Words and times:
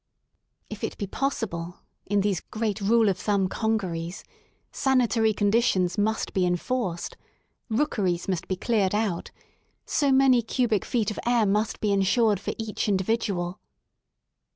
If 0.67 0.83
it 0.83 0.97
be 0.97 1.05
possible, 1.05 1.77
in 2.07 2.21
these 2.21 2.39
great 2.39 2.81
rule 2.81 3.07
of 3.07 3.19
thumb 3.19 3.47
congeries, 3.47 4.23
sanitary 4.71 5.31
conditions" 5.31 5.95
must 5.95 6.33
be 6.33 6.43
enforced; 6.43 7.17
rookeries 7.69 8.27
must 8.27 8.47
be 8.47 8.55
cleared 8.55 8.95
out; 8.95 9.29
so 9.85 10.11
many 10.11 10.41
cubic 10.41 10.85
feet 10.85 11.11
of 11.11 11.19
air 11.23 11.45
must 11.45 11.79
be 11.81 11.91
ensured 11.91 12.39
for 12.39 12.53
each 12.57 12.87
individual. 12.89 13.59